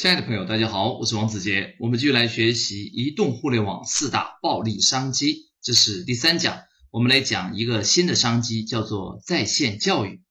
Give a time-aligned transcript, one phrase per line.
[0.00, 1.74] 亲爱的朋友，大家好，我是王子杰。
[1.80, 6.60] 我们继续来学习移动互联网四大暴利商机，这是第三讲。
[6.92, 10.22] 我们来讲一个新的商机，叫做在线教育。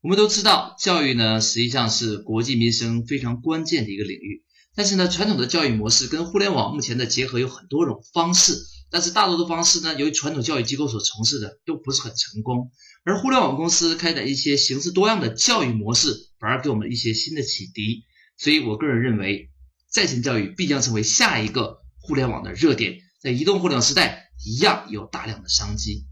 [0.00, 4.44] 我们都知道，教育呢实际上是国计民生非常关键的一个领域。
[4.76, 8.56] 但是呢，传统的教育模式跟互联网目前的结合有很多种方式，
[8.92, 12.70] 但是大多的方式呢，由于传统教育机构所从事的都不是很成功，
[13.04, 18.04] 而互联网公司开展一些形式多样的教育模式，反而给我们一些新的启迪。
[18.36, 19.50] 所以我个人认为，
[19.90, 26.06] 在线教育必将成为下一个互联网的热点，在移动互联网时代一样有大量的商机。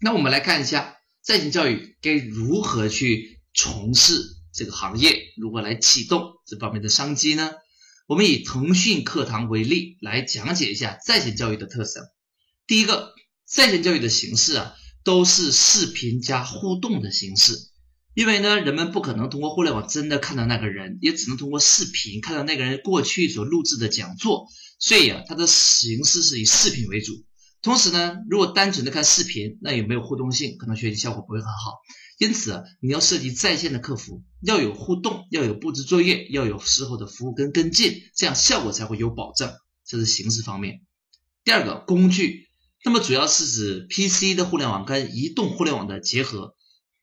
[0.00, 4.20] 那我们来看一下在线教育该如何去从事
[4.52, 7.52] 这个行业，如何来启动这方面的商机呢？
[8.06, 12.12] 我们以腾讯课堂为例来讲解一下在线教育的特色。
[12.66, 13.14] 第一个，
[13.46, 14.74] 在线教育的形式啊，
[15.04, 17.54] 都是视频加互动的形式。
[18.14, 24.46] 因为呢，人们不可能通过互联网真的看到那个人，也只能通过视频看到那个人过去所录制的讲座，
[24.78, 27.12] 所以啊，它的形式是以视频为主。
[27.60, 31.80] 同时呢，如果单纯的看视频，那也没有互动性，可能学习效果不会很好。
[32.18, 39.52] 因此，你要设计在线的客服，要有互动，要有布置作业，要有事后的服务跟跟进，这样效果才会有保证。
[39.84, 40.82] 这是形式方面。
[41.42, 42.46] 第二个工具，
[42.84, 46.54] 那么主要是指 PC 的互联网跟移动互联网的结合。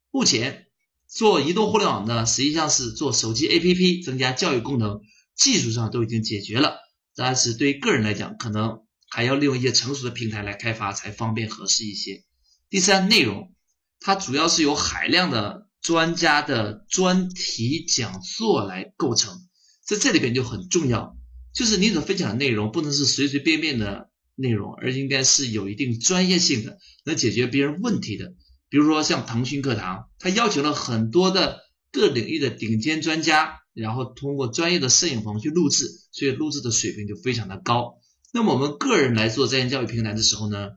[0.10, 0.68] 目前。
[1.14, 5.02] 做移动互联网呢，实际上是做手机 APP 增加教育功能，
[5.36, 6.78] 技术上都已经解决了。
[7.18, 12.24] 但是对于个人来讲，可能还要利用一些成熟的平台来开发才方便合适一些。
[12.70, 13.54] 第三，内容
[14.00, 19.38] 它主要是由海量的专家的专题讲座来构成，
[19.86, 21.18] 在这里边就很重要，
[21.54, 28.34] 就是你所分享的内容不能是随随便便的内容，而应该是有一定专业性的，能解决别人问题的。
[28.72, 31.60] 比如说像腾讯课堂，它邀请了很多的
[31.92, 37.96] 各领域的顶尖专家，然后通过专业的摄影棚去录制，所以录制的水平就非常的高。
[38.34, 40.70] 那么我们个人来做在线教育平台的时候呢，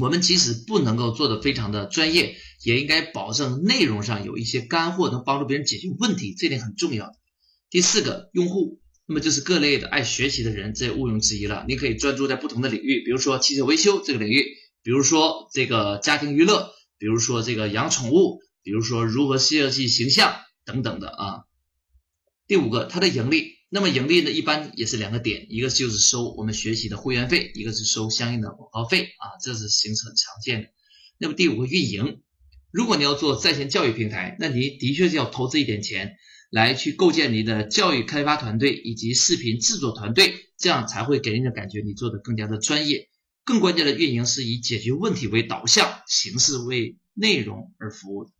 [0.00, 7.10] 我们即使不能够做的非常的专业，也应该保证内容上有一些干货，能帮助别人解决问题，这点很重要。
[7.70, 11.64] 第四个用户，那么就是各类的爱学习的人，这毋庸置疑了。
[11.66, 14.44] 你可以专注在不同的领域，比如说汽车维修这个领域，
[14.84, 16.70] 比如说这个家庭娱乐。
[17.00, 21.44] 比如说这个养宠物，比如说如何设计形象等等的啊。
[22.46, 30.68] 第五个，它的盈利，那么盈利呢，一般也是两个点，一个就是收我们学习的会员费，一个是收相应的广告费啊，这是形成很常见的。
[31.16, 32.20] 那么第五个运营，
[32.70, 36.16] 如果你要做在线教育平台，那你的确是要投资一点钱
[36.50, 43.09] 来去构建你的教育开发团队以及视频制作团队，这样才会给人的感觉你做的更加的专业。
[43.44, 48.30] 更关键的运营是以解决问题为导向，形式为内容而服务。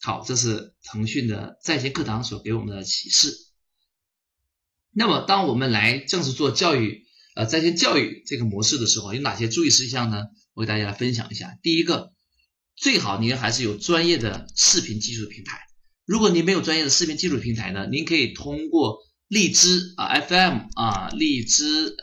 [0.00, 3.32] 好，这是腾讯的在线课堂所给我们的启示。
[4.90, 7.04] 那么，当我们来正式做教育，
[7.36, 10.24] 呃，在线教育这个模式的时候，有哪些注意事项呢？
[10.54, 11.56] 我给大家来分享一下。
[11.62, 12.12] 第一个，
[12.74, 15.60] 最好您还是有专业的视频技术平台。
[16.04, 21.96] 如果您没有专业的视频技术平台呢，您可以通过荔枝啊 FM 啊荔枝。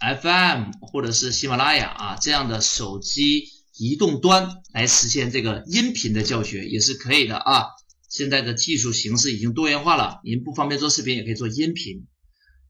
[0.00, 3.44] FM 或者是喜马拉雅啊这样的手机
[3.78, 7.64] 移动端来实现这个音频的教学也是可以的啊。
[8.08, 12.06] 现在的技术形式已经多元化了，您不方便做视频也可以做音频。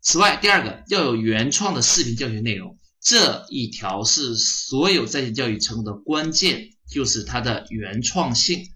[0.01, 8.69] 此外，第二个要有原创的视频教学内容，这一条是所有在线教育成功的关键，就是它的原创性。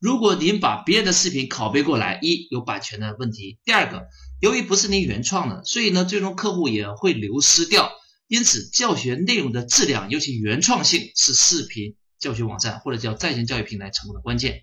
[0.00, 4.06] 如果您把别人的视频拷贝过来，一有版权的问题，第二个。
[4.40, 7.90] 由于不是您原创的，所以呢，最终客户也会流失掉。
[8.26, 14.62] 因此，教学内容的质量，尤其原创性，是视频教学网站或者叫在线教育平台成功的关键。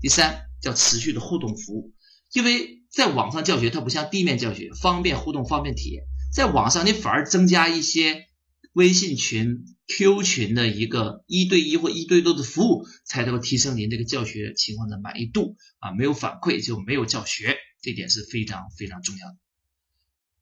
[0.00, 1.92] 第三，叫持续的互动服务。
[2.32, 6.04] 因为在网上教学，它不像地面教学，方便互动，方便体验。
[6.34, 8.24] 在网上，你反而增加一些
[8.72, 15.92] 微信群、Q 群的一个一对一或一对多的服务，才能够提升您这个教学情况的满意度啊！
[15.92, 17.56] 没有反馈就没有教学。
[17.84, 19.36] 这点是非常非常重要的。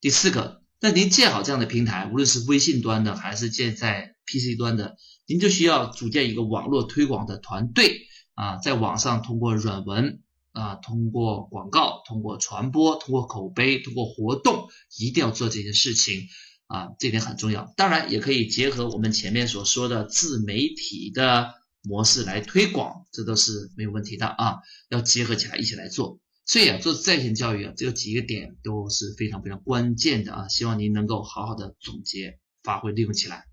[0.00, 4.96] 第四个，那您建好这样的平台，无论是微信端的还是建在 PC 端的，
[5.26, 8.02] 您就需要组建一个网络推广的团队
[8.34, 10.22] 啊，在网上通过软文
[10.52, 16.28] 啊，通过广告，通过传播，通过口碑，通过活动，一定要做这件事情
[16.68, 17.74] 啊，这点很重要。
[17.76, 26.20] 当然，也可以结合我们前面所说的自媒体的模式来推广，这都是没有问题的啊，要结合起来一起来做。
[26.44, 33.44] 所以啊，做在线教育啊，这几个点都是非常非常关键的啊，希望您能够好好的总结、发挥、利用起来。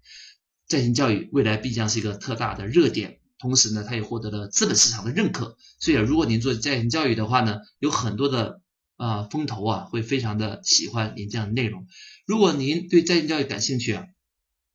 [0.67, 5.57] 在线教育未来必将是一个特大的热点，同时呢，它也获得了资本市场的认可。
[5.79, 8.61] 所以啊，如果您做在线教育的话呢，有很多的
[8.97, 11.87] 啊风投啊会非常的喜欢您这样的内容。
[12.25, 14.05] 如果您对在线教育感兴趣啊，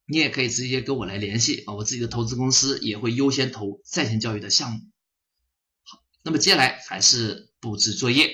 [0.06, 4.78] 你也可以直接跟我来联系啊，我自己的投资公司也会优先投在线教育的项目。
[5.82, 8.30] 好，那么接下来还是布置作业。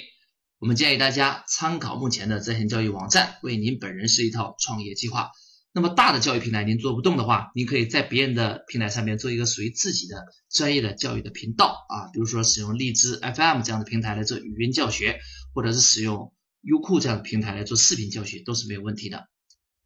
[0.59, 5.31] 我们建议大家参考目前的在线教育网站，为您本人是一套创业计划。
[5.73, 15.21] 那么大的教育平台您做不动的话，您可以在别人的平台上面做一个属于自己的专业的教育的频道啊，比如说使用荔枝 FM 这样的平台来做语音教学，
[15.55, 19.29] 或者是使用优酷这样的平台来做视频教学都是没有问题的。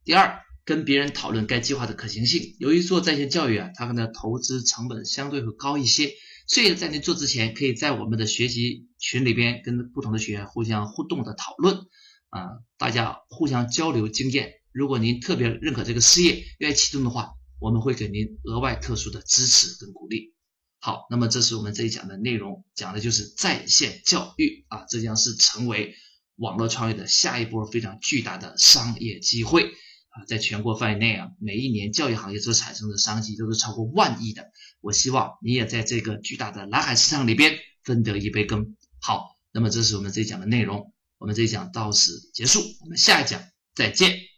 [0.04, 2.56] 第二，跟别人讨论该计划的可行性。
[2.58, 6.10] 由于做在线教育啊，它可能投资成本相对会高一些。
[6.46, 11.86] 所以在您做之前，可以在我们的学习群里边跟不同的学员互相互动的讨论，
[12.28, 14.54] 啊，大家互相交流经验。
[14.70, 20.34] 如果您特别认可这个事业，愿意启动的话，我们会给您额外特殊的支持跟鼓励。
[20.80, 25.94] 好，那么这是我们这一讲的内容，讲的就是在线教育啊，这将是成为
[26.36, 29.72] 网络创业的下一波非常巨大的商业机会。
[30.08, 34.50] 啊，在全国范围内啊，每一年教育行业所产生的商机都是超过万亿的。
[34.84, 38.76] 我希望你也在这个巨大的蓝海市场里边分得一杯羹。
[39.00, 43.42] 好，那么这是我们这一讲的内容，我们这一讲到此结束，我们下一讲
[43.74, 44.33] 再见。